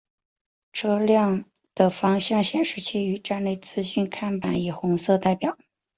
[0.73, 1.45] 车辆
[1.75, 5.55] 的方向显示器与站内资讯看板以红色代表。